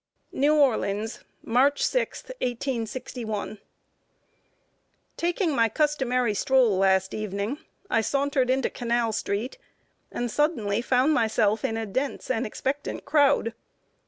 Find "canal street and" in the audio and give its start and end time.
8.71-10.31